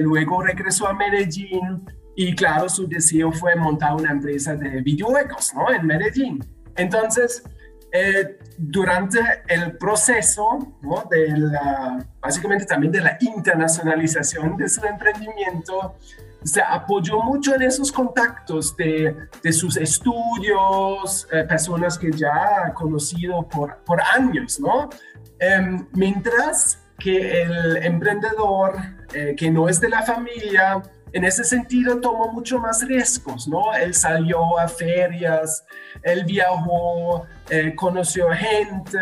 [0.00, 1.86] luego regresó a Medellín
[2.20, 5.72] y claro, su deseo fue montar una empresa de videojuegos, ¿no?
[5.72, 6.44] En Medellín.
[6.74, 7.44] Entonces,
[7.92, 11.04] eh, durante el proceso, ¿no?
[11.08, 15.94] de la, básicamente también de la internacionalización de su emprendimiento,
[16.42, 22.74] se apoyó mucho en esos contactos de, de sus estudios, eh, personas que ya ha
[22.74, 24.90] conocido por, por años, ¿no?
[25.38, 28.74] Em, mientras que el emprendedor
[29.14, 30.82] eh, que no es de la familia,
[31.18, 33.74] en ese sentido tomó mucho más riesgos, ¿no?
[33.74, 35.64] Él salió a ferias,
[36.04, 38.98] él viajó, eh, conoció gente,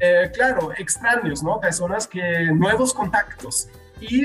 [0.00, 1.60] eh, claro, extraños, ¿no?
[1.60, 3.68] Personas que, nuevos contactos.
[4.00, 4.24] Y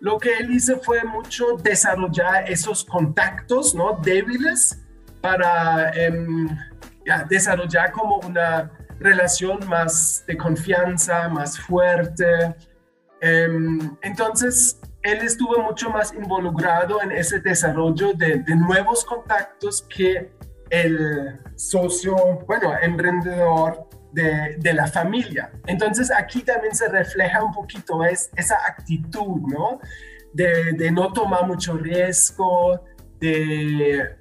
[0.00, 3.96] lo que él hizo fue mucho desarrollar esos contactos, ¿no?
[4.02, 4.80] Débiles
[5.20, 6.48] para em,
[7.28, 8.68] desarrollar como una
[8.98, 12.56] relación más de confianza, más fuerte.
[13.20, 14.80] Em, entonces,
[15.12, 20.30] él estuvo mucho más involucrado en ese desarrollo de, nuevos contactos que
[20.70, 22.14] el socio,
[22.46, 25.50] bueno, emprendedor de, la familia.
[25.66, 29.80] Entonces aquí también se refleja un poquito es, esa actitud, ¿no?
[30.32, 32.84] De, de, no tomar mucho riesgo,
[33.18, 34.16] de,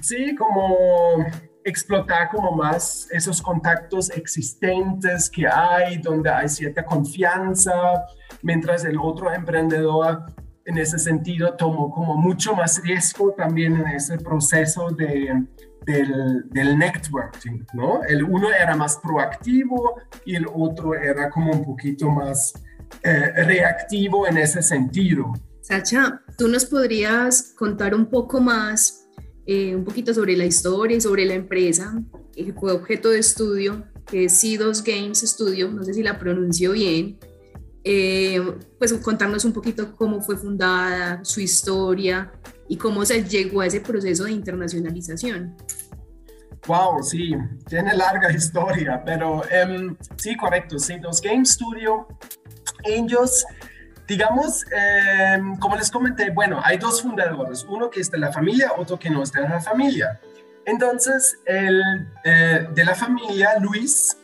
[0.00, 1.24] sí, como
[1.64, 8.04] explotar como más esos contactos existentes que hay, donde hay cierta confianza,
[8.42, 10.24] mientras el otro emprendedor
[10.64, 15.46] en ese sentido tomó como mucho más riesgo también en ese proceso de,
[15.86, 18.02] del, del, networking, ¿no?
[18.04, 19.96] El uno era más proactivo
[20.26, 22.52] y el otro era como un poquito más
[23.02, 25.32] eh, reactivo en ese sentido.
[25.62, 29.08] Sacha, ¿tú nos podrías contar un poco más,
[29.46, 31.94] eh, un poquito sobre la historia y sobre la empresa
[32.34, 36.72] que fue objeto de estudio, que es C2 Games Studio, no sé si la pronuncio
[36.72, 37.18] bien,
[37.90, 38.38] eh,
[38.78, 42.30] pues contarnos un poquito cómo fue fundada, su historia
[42.68, 45.56] y cómo se llegó a ese proceso de internacionalización.
[46.66, 47.34] Wow, sí,
[47.66, 52.06] tiene larga historia, pero um, sí, correcto, sí, los Game Studio,
[52.84, 53.46] ellos,
[54.06, 54.66] digamos,
[55.40, 58.98] um, como les comenté, bueno, hay dos fundadores, uno que es de la familia, otro
[58.98, 60.20] que no es de la familia.
[60.68, 61.80] Entonces, el
[62.24, 64.18] eh, de la familia, Luis,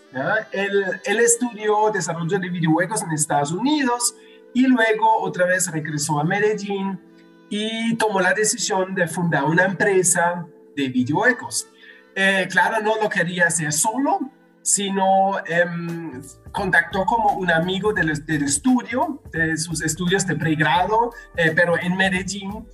[0.53, 4.15] él, estudió desarrollo de videojuegos en Estados Unidos
[4.53, 7.01] y luego otra vez regresó a Medellín
[7.49, 11.67] y tomó la decisión de fundar una empresa de videojuegos.
[12.15, 14.31] Eh, claro, no lo quería hacer solo,
[14.61, 16.21] sino em,
[16.53, 22.69] contactó como un amigo del, estudio, de sus estudios de pregrado, eh, pero en Medellín.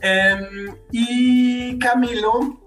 [0.00, 2.59] Em, y Camilo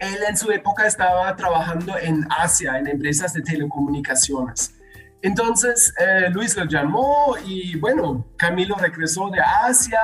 [0.00, 4.74] él en su época estaba trabajando en Asia, en empresas de telecomunicaciones.
[5.22, 10.00] Entonces eh, Luis lo llamó y bueno, Camilo regresó de Asia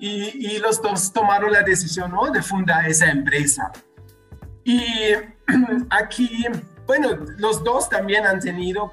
[0.00, 3.72] y, los dos tomaron la decisión de fundar esa empresa.
[4.64, 5.12] Y
[5.90, 6.46] aquí,
[6.86, 8.92] bueno, los dos también han tenido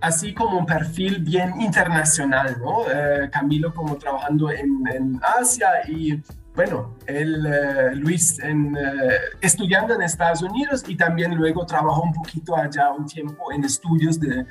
[0.00, 2.84] así como un perfil bien internacional, ¿no?
[2.90, 6.20] Eh, Camilo como trabajando en, en Asia y
[6.54, 12.12] bueno, él, eh, Luis, en, eh, estudiando en Estados Unidos y también luego trabajó un
[12.12, 14.46] poquito allá un tiempo en estudios de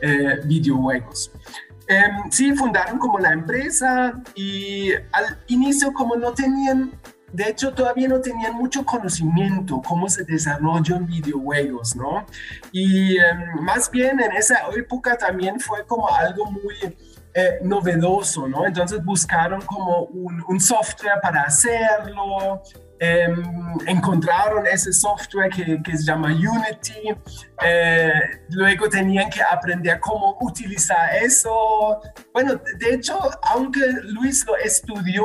[0.00, 1.32] eh, videojuegos.
[1.88, 6.92] Em, sí, fundaron como la empresa y al inicio como no tenían,
[7.32, 12.24] de hecho todavía no tenían mucho conocimiento cómo se desarrollan videojuegos, ¿no?
[12.70, 16.74] Y em, más bien en esa época también fue como algo muy
[17.40, 18.66] eh, novedoso, ¿no?
[18.66, 22.60] Entonces buscaron como un, software para hacerlo,
[22.98, 23.40] em,
[23.86, 27.14] encontraron ese software que, que, se llama Unity,
[27.64, 28.10] eh,
[28.50, 32.00] luego tenían que aprender cómo utilizar eso.
[32.32, 35.24] Bueno, de hecho, aunque Luis lo estudió,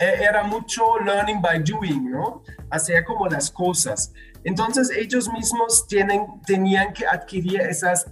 [0.00, 2.42] eh, era mucho learning by doing, ¿no?
[2.68, 4.12] Hacía como las cosas.
[4.42, 8.06] Entonces ellos mismos tienen, tenían que adquirir esas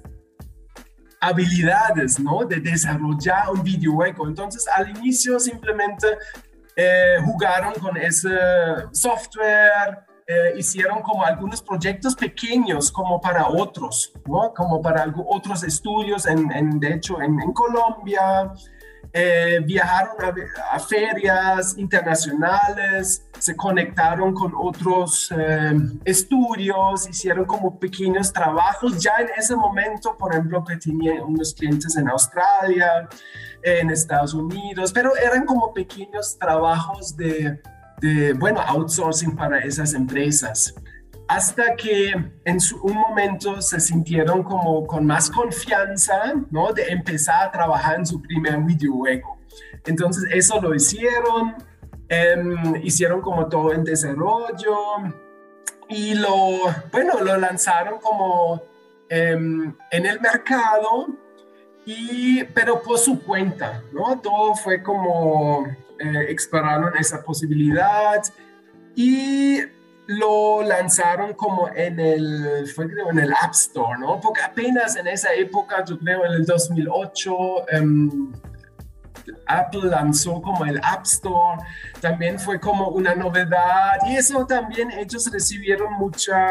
[1.23, 2.45] habilidades, ¿no?
[2.45, 4.27] De desarrollar un videojuego.
[4.27, 6.09] Entonces, al inicio simplemente
[6.75, 8.37] eh, jugaron con ese
[8.91, 14.53] software, eh, hicieron como algunos proyectos pequeños como para otros, ¿no?
[14.53, 18.53] Como para otros estudios, en, de hecho, en, Colombia.
[19.15, 20.17] Eh, viajaron
[20.71, 25.73] a, ferias internacionales, se conectaron con otros eh,
[26.05, 29.03] estudios, hicieron como pequeños trabajos.
[29.03, 33.09] Ya en ese momento, por ejemplo, que tenían unos clientes en Australia,
[33.63, 37.61] en Estados Unidos, pero eran como pequeños trabajos de,
[38.01, 40.75] de bueno, outsourcing para esas empresas
[41.33, 42.11] hasta que
[42.45, 46.73] en un momento se sintieron como con más confianza, ¿no?
[46.73, 49.39] De empezar a trabajar en su primer videojuego.
[49.87, 51.55] Entonces eso lo hicieron,
[52.09, 54.77] em, hicieron como todo en desarrollo
[55.89, 56.59] y lo,
[56.91, 58.63] bueno, lo lanzaron como
[59.09, 61.09] em, en el mercado,
[61.87, 64.21] y, pero por su cuenta, ¿no?
[64.21, 65.67] Todo fue como
[65.99, 68.23] eh, exploraron esa posibilidad
[68.95, 69.61] y
[70.07, 74.21] lo lanzaron como en el, fue creo en el App Store, ¿no?
[74.21, 78.33] Porque apenas en esa época, yo creo en el 2008, em,
[79.47, 81.63] Apple lanzó como el App Store,
[82.01, 86.51] también fue como una novedad y eso también ellos recibieron mucha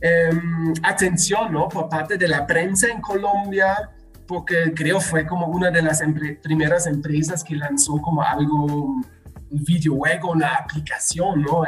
[0.00, 1.68] em, atención, ¿no?
[1.68, 3.90] Por parte de la prensa en Colombia,
[4.26, 6.02] porque creo fue como una de las
[6.42, 9.04] primeras empresas que lanzó como algo, un
[9.50, 11.66] videojuego, una aplicación, ¿no?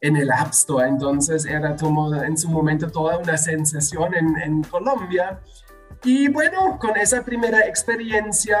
[0.00, 0.88] En el App Store.
[0.88, 5.40] Entonces era como en su momento toda una sensación en, en Colombia.
[6.04, 8.58] Y bueno, con esa primera experiencia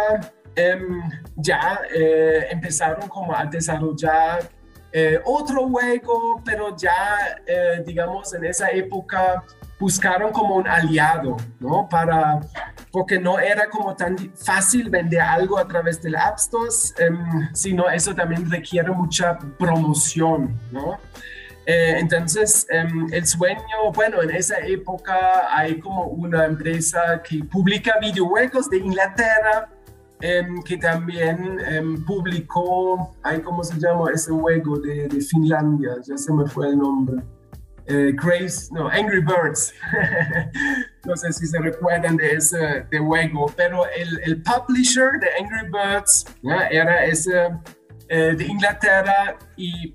[0.56, 1.02] em,
[1.36, 4.48] ya eh, empezaron como a desarrollar
[4.90, 9.44] eh, otro juego, pero ya, eh, digamos, en esa época
[9.78, 11.88] buscaron como un aliado, ¿no?
[11.88, 12.40] Para,
[12.90, 17.88] porque no era como tan fácil vender algo a través del App Store, em, sino
[17.88, 20.98] eso también requiere mucha promoción, ¿no?
[21.68, 27.98] Eh, entonces, em, el sueño, bueno, en esa época hay como una empresa que publica
[28.00, 29.68] videojuegos de Inglaterra,
[30.22, 35.90] em, que también em, publicó, hay ¿cómo se llama ese juego de, de Finlandia?
[36.06, 37.22] Ya se me fue el nombre.
[37.84, 39.74] Eh, Grace, no, Angry Birds.
[41.04, 45.68] no sé si se recuerdan de ese de juego, pero el, el publisher de Angry
[45.68, 46.24] Birds
[46.70, 47.50] era ese
[48.08, 49.94] eh, de Inglaterra y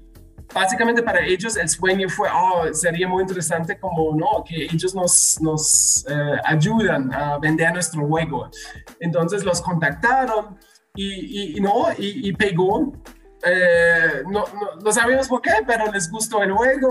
[0.54, 4.44] básicamente para ellos el sueño fue, oh, sería muy interesante como, ¿no?
[4.44, 8.50] Que ellos nos, nos eh, ayudan a vender nuestro juego.
[9.00, 10.58] Entonces los contactaron
[10.96, 11.88] y, y ¿no?
[11.98, 12.94] Y, pegó.
[13.46, 16.88] Eh, no, no, no, sabemos por qué, pero les gustó el juego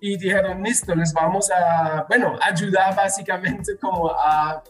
[0.00, 4.62] y dijeron, listo, les vamos a, bueno, ayudar básicamente como a,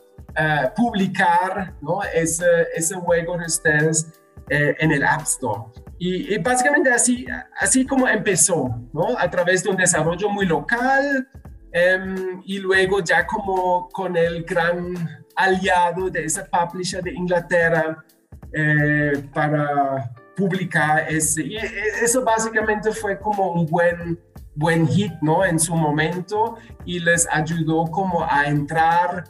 [0.77, 2.01] publicar ¿no?
[2.15, 4.07] ese, ese juego de ustedes
[4.49, 5.65] eh, en el App Store.
[5.99, 7.27] Y, básicamente así,
[7.59, 9.19] así como empezó, ¿no?
[9.19, 11.29] A través de un desarrollo muy local
[11.73, 14.95] em, y luego ya como con el gran
[15.35, 18.05] aliado de esa publisher de Inglaterra
[18.53, 21.43] eh, para publicar ese.
[21.43, 24.21] Y eso básicamente fue como un buen,
[24.55, 25.45] buen hit, ¿no?
[25.45, 29.25] En su momento y les ayudó como a entrar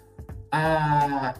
[0.52, 1.34] a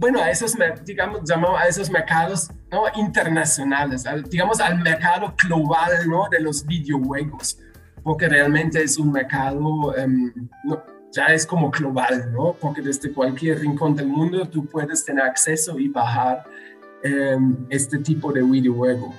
[0.00, 2.84] bueno, a esos, digamos, llamamos a esos mercados ¿no?
[2.96, 6.26] internacionales, digamos al mercado global ¿no?
[6.30, 7.58] de los videojuegos,
[8.02, 10.32] porque realmente es un mercado, em,
[11.12, 12.56] ya es como global, ¿no?
[12.58, 16.44] porque desde cualquier rincón del mundo tú puedes tener acceso y bajar
[17.02, 19.14] em, este tipo de videojuego.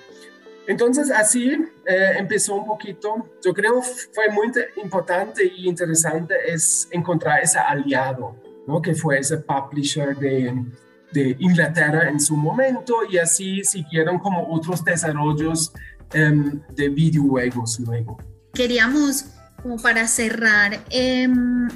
[0.66, 7.44] Entonces así eh, empezó un poquito, yo creo fue muy importante y interesante es encontrar
[7.44, 8.36] ese aliado,
[8.68, 8.82] ¿no?
[8.82, 10.66] que fue ese publisher de,
[11.14, 15.72] de, Inglaterra en su momento y así siguieron como otros desarrollos
[16.14, 18.18] em, de videojuegos luego.
[18.54, 19.26] Queríamos,
[19.62, 21.68] como para cerrar em,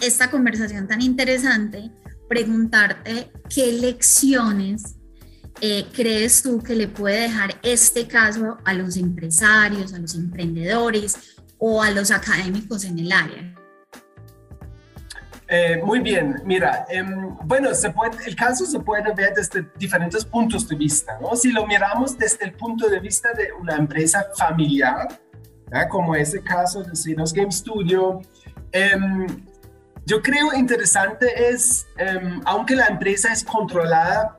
[0.00, 1.90] esta conversación tan interesante,
[2.28, 4.96] preguntarte qué lecciones
[5.60, 11.36] eh, crees tú que le puede dejar este caso a los empresarios, a los emprendedores
[11.58, 13.54] o a los académicos en el área?
[15.52, 20.24] Eh, muy bien, mira, em, bueno, se puede, el caso se puede ver desde diferentes
[20.24, 21.34] puntos de vista, ¿no?
[21.34, 25.08] Si lo miramos desde el punto de vista de una empresa familiar,
[25.88, 28.20] como ese caso de Sinos Game Studio,
[28.70, 29.26] em,
[30.06, 34.38] yo creo interesante es, em, aunque la empresa es controlada,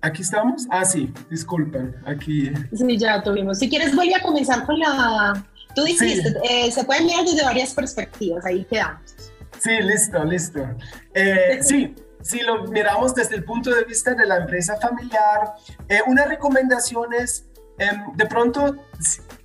[0.00, 2.50] aquí estamos, ah sí, disculpen, aquí.
[2.74, 3.58] Sí, ya tuvimos.
[3.58, 5.44] Si quieres, voy a comenzar con la...
[5.74, 9.29] Tú dijiste, eh, se puede mirar desde varias perspectivas, ahí quedamos.
[9.58, 10.66] Sí, listo, listo.
[11.14, 15.54] Eh, sí, si lo miramos desde el punto de vista de la empresa familiar,
[15.88, 17.46] eh, una recomendación es,
[17.78, 18.76] em, de pronto,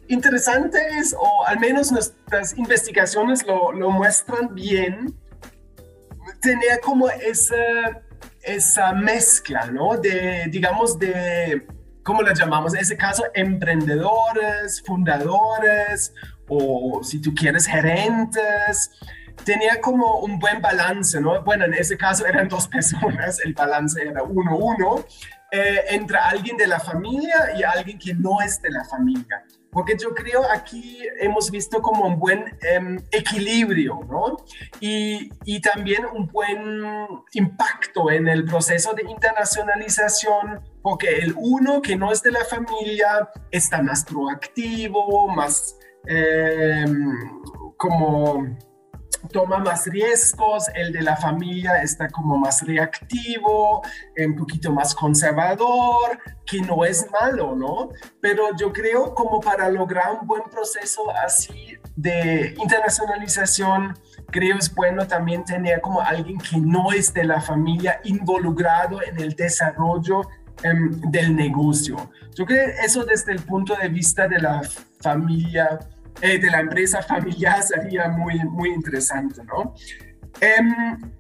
[0.08, 5.18] interesantes o al menos nuestras investigaciones lo, lo muestran bien,
[6.42, 7.56] tener como esa
[8.46, 9.98] esa mezcla, ¿no?
[9.98, 11.66] De, digamos, de,
[12.04, 12.74] ¿cómo la llamamos?
[12.76, 16.14] En ese caso, emprendedores, fundadores
[16.48, 18.92] o si tú quieres gerentes.
[19.44, 21.44] Tenía como un buen balance, ¿no?
[21.44, 25.06] Bueno, en ese caso eran dos personas, el balance era uno-uno,
[25.52, 29.44] eh, entre alguien de la familia y alguien que no es de la familia.
[29.72, 34.38] Porque yo creo aquí hemos visto como un buen em, equilibrio, ¿no?
[34.80, 41.96] Y, y, también un buen impacto en el proceso de internacionalización, porque el uno que
[41.96, 47.14] no es de la familia está más proactivo, más em,
[47.78, 48.58] como
[49.28, 53.82] toma más riesgos, el de la familia está como más reactivo,
[54.18, 57.90] un poquito más conservador, que no es malo, ¿no?
[58.22, 63.98] Pero yo creo como para lograr un buen proceso así de internacionalización,
[64.32, 69.20] creo es bueno también tener como alguien que no es de la familia involucrado en
[69.20, 70.22] el desarrollo
[70.64, 72.12] em, del negocio.
[72.36, 74.62] Yo creo eso desde el punto de vista de la
[75.00, 75.80] familia
[76.22, 79.74] eh, de la empresa familiar sería muy, muy interesante, ¿no?
[80.42, 80.74] Em,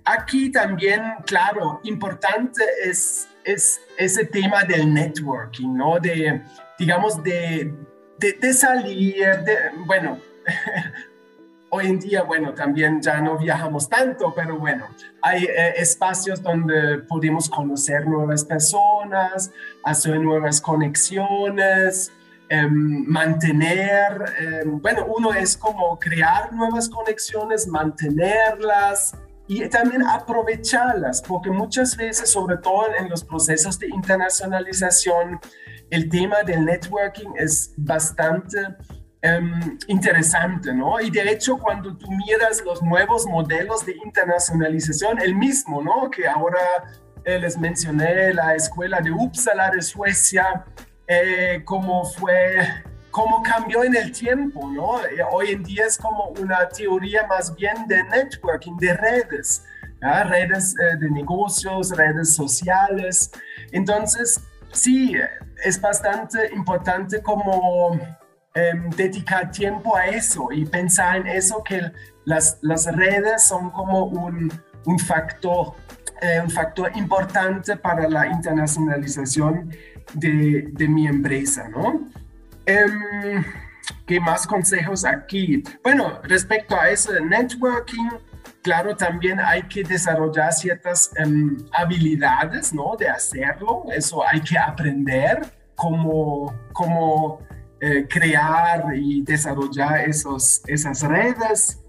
[0.04, 6.00] aquí también, claro, importante es, es ese tema del networking, ¿no?
[6.00, 6.42] De,
[6.78, 7.74] digamos, de,
[8.20, 10.18] de, salir, de, bueno,
[11.70, 14.88] hoy en día, bueno, también ya no viajamos tanto, pero bueno,
[15.22, 19.52] hay eh, espacios donde podemos conocer nuevas personas,
[19.84, 22.12] hacer nuevas conexiones,
[22.48, 29.14] Em, mantener, em, bueno, uno es como crear nuevas conexiones, mantenerlas
[29.48, 35.40] y también aprovecharlas, porque muchas veces, sobre todo en los procesos de internacionalización,
[35.90, 38.60] el tema del networking es bastante
[39.24, 41.02] em, interesante, ¿no?
[41.02, 46.12] Y de hecho, cuando tú miras los nuevos modelos de internacionalización, el mismo, ¿no?
[46.12, 46.60] Que ahora
[47.24, 50.66] eh, les mencioné, la escuela de Uppsala de Suecia,
[51.08, 52.58] eh, cómo fue,
[53.12, 55.00] cómo cambió en el tiempo, ¿no?
[55.06, 59.64] Eh, hoy en día es como una teoría más bien de networking, de redes,
[60.02, 63.32] redes eh, de negocios, redes sociales.
[63.72, 64.42] Entonces,
[64.72, 65.16] sí,
[65.64, 68.00] es bastante importante como
[68.56, 71.82] em, dedicar tiempo a eso y pensar en eso, que
[72.26, 74.52] las, las redes son como un,
[74.86, 75.74] un factor,
[76.44, 79.70] un factor importante para la internacionalización
[80.14, 82.08] de, mi empresa, ¿no?
[82.66, 83.44] Em,
[84.06, 85.64] ¿Qué más consejos aquí?
[85.84, 88.10] Bueno, respecto a eso de networking,
[88.62, 92.96] claro, también hay que desarrollar ciertas em, habilidades, ¿no?
[92.98, 95.42] De hacerlo, eso hay que aprender
[95.76, 97.40] cómo, cómo
[97.82, 101.80] eh, crear y desarrollar esos, esas redes.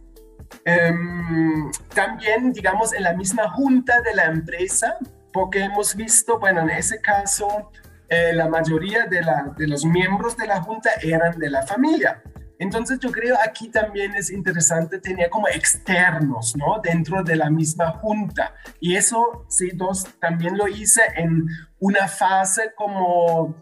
[0.64, 4.96] Em, también, digamos, en la misma junta de la empresa,
[5.32, 7.70] porque hemos visto, bueno, en ese caso,
[8.08, 9.20] eh, la mayoría de,
[9.66, 12.22] los miembros de la junta eran de la familia.
[12.58, 16.80] Entonces yo creo aquí también es interesante tener como externos, ¿no?
[16.82, 18.54] Dentro de la misma junta.
[18.80, 21.46] Y eso, sí, dos, también lo hice en
[21.80, 23.56] una fase como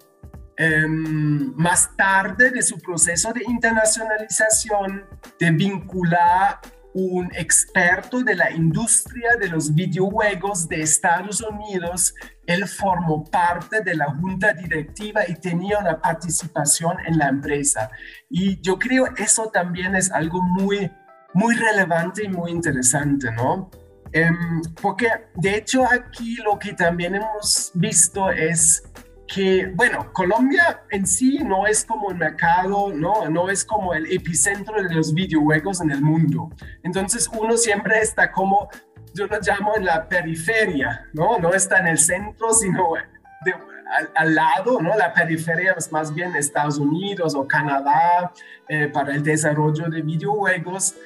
[0.56, 5.04] em, más tarde de su proceso de internacionalización,
[5.40, 6.60] de vincular
[6.94, 12.14] un experto de la industria de los videojuegos de Estados Unidos.
[12.46, 17.90] Él formó parte de la junta directiva y tenía una participación en la empresa.
[18.30, 20.90] Y yo creo eso también es algo muy,
[21.34, 23.70] muy relevante y muy interesante, ¿no?
[24.12, 28.84] Em, porque de hecho aquí lo que también hemos visto es
[29.26, 34.10] que, bueno, Colombia en sí no es como el mercado, no, no es como el
[34.12, 36.50] epicentro de los videojuegos en el mundo.
[36.82, 38.68] Entonces uno siempre está como,
[39.14, 41.38] yo lo llamo en la periferia, ¿no?
[41.38, 42.94] No está en el centro, sino
[44.14, 44.96] al, lado, ¿no?
[44.96, 48.32] La periferia es más bien Estados Unidos o Canadá
[48.68, 50.96] eh, para el desarrollo de videojuegos.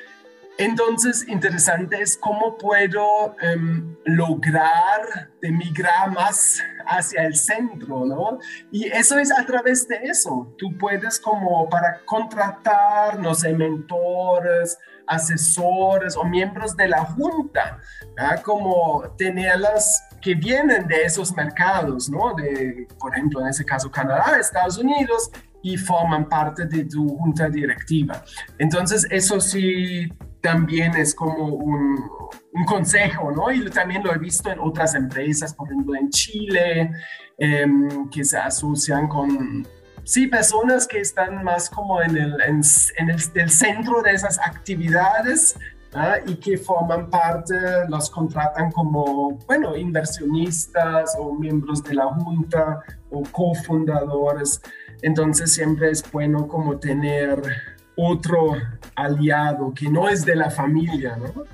[0.58, 5.52] Entonces, interesante es cómo puedo em, lograr de
[6.10, 8.38] más hacia el centro, ¿no?
[8.70, 10.54] Y eso es a través de eso.
[10.58, 17.80] Tú puedes como para contratar, no sé, mentores, asesores o miembros de la junta,
[18.16, 18.42] ¿verdad?
[18.42, 22.34] como tenerlas que vienen de esos mercados, ¿no?
[22.34, 25.30] De, por ejemplo, en ese caso Canadá, Estados Unidos,
[25.62, 28.22] y forman parte de tu junta directiva.
[28.58, 30.08] Entonces, eso sí
[30.40, 31.98] también es como un,
[32.66, 33.50] consejo, ¿no?
[33.50, 36.90] Y también lo he visto en otras empresas, por ejemplo, en Chile,
[37.38, 39.66] em, que se asocian con,
[40.04, 45.56] sí, personas que están más como en el, en, el, centro de esas actividades,
[45.94, 46.16] ¿ah?
[46.26, 47.54] y que forman parte,
[47.88, 52.80] los contratan como, bueno, inversionistas o miembros de la junta
[53.10, 54.60] o cofundadores.
[55.02, 57.40] Entonces siempre es bueno como tener
[57.96, 58.56] otro
[58.94, 61.44] aliado que no es de la familia, ¿no?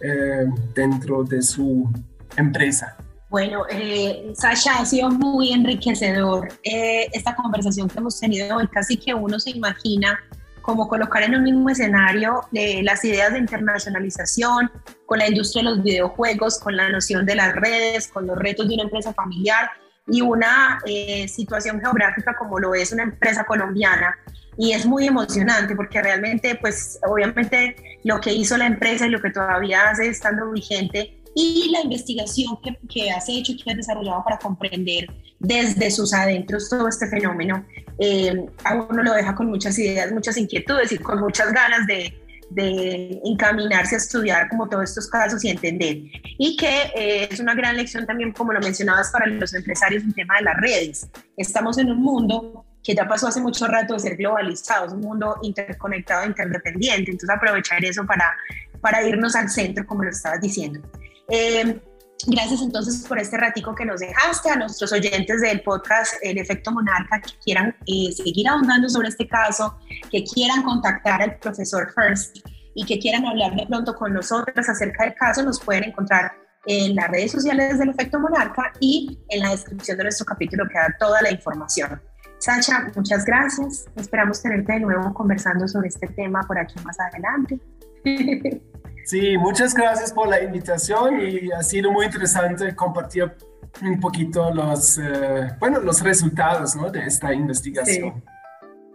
[0.00, 1.90] Eh, dentro de su
[2.36, 2.96] empresa.
[3.30, 8.66] Bueno, eh, Sasha, ha sido muy enriquecedor eh, esta conversación que hemos tenido hoy.
[8.68, 10.18] Casi que uno se imagina
[10.62, 14.70] como colocar en un mismo escenario eh, las ideas de internacionalización,
[15.04, 18.68] con la industria de los videojuegos, con la noción de las redes, con los retos
[18.68, 19.70] de una empresa familiar
[20.06, 20.80] y una
[21.28, 24.16] situación geográfica como lo es una empresa colombiana.
[24.58, 29.20] Y es muy emocionante porque realmente, pues obviamente lo que hizo la empresa y lo
[29.20, 33.76] que todavía hace estando vigente y la investigación que, que has hecho y que has
[33.76, 35.06] desarrollado para comprender
[35.38, 37.64] desde sus adentros todo este fenómeno,
[38.00, 42.12] eh, a uno lo deja con muchas ideas, muchas inquietudes y con muchas ganas de,
[42.50, 45.98] de encaminarse a estudiar como todos estos casos y entender.
[46.38, 50.14] Y que eh, es una gran lección también, como lo mencionabas, para los empresarios, el
[50.14, 51.08] tema de las redes.
[51.36, 55.00] Estamos en un mundo que ya pasó hace mucho rato de ser globalizado, es un
[55.00, 58.36] mundo interconectado, interdependiente, entonces aprovechar eso para,
[58.80, 60.80] para irnos al centro, como lo estabas diciendo.
[61.28, 61.80] Eh,
[62.26, 66.72] gracias entonces por este ratico que nos dejaste, a nuestros oyentes del podcast El Efecto
[66.72, 69.78] Monarca que quieran eh, seguir ahondando sobre este caso,
[70.10, 72.38] que quieran contactar al profesor First
[72.74, 76.32] y que quieran hablar de pronto con nosotros acerca del caso, nos pueden encontrar
[76.66, 80.94] en las redes sociales del Efecto Monarca y en la descripción de nuestro capítulo queda
[80.98, 82.00] toda la información.
[82.38, 83.86] Sacha, muchas gracias.
[83.96, 87.58] Esperamos tenerte de nuevo conversando sobre este tema por aquí más adelante.
[89.04, 93.32] Sí, muchas gracias por la invitación y ha sido muy interesante compartir
[93.80, 96.90] un poquito los, eh, bueno, los resultados ¿no?
[96.90, 98.22] de esta investigación.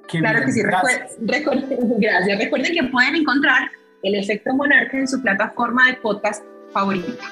[0.08, 1.18] claro que sí, gracias.
[1.20, 2.38] Recuerden, gracias.
[2.38, 3.72] Recuerden que pueden encontrar
[4.04, 7.24] el efecto monarca en su plataforma de podcast favorita.